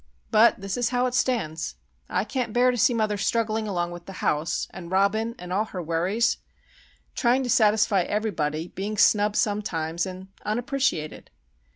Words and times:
But 0.31 0.59
this 0.61 0.77
is 0.77 0.89
how 0.89 1.05
it 1.05 1.13
stands. 1.13 1.75
I 2.09 2.23
can't 2.23 2.53
bear 2.53 2.71
to 2.71 2.77
see 2.79 2.91
mother 2.95 3.17
struggling 3.17 3.67
along 3.67 3.91
with 3.91 4.07
the 4.07 4.13
house, 4.13 4.65
and 4.71 4.89
Robin, 4.91 5.35
and 5.37 5.53
all 5.53 5.65
her 5.65 5.79
worries,—trying 5.83 7.43
to 7.43 7.49
satisfy 7.51 8.01
everybody, 8.01 8.69
being 8.69 8.97
snubbed 8.97 9.35
sometimes, 9.35 10.07
and—unappreciated. 10.07 11.29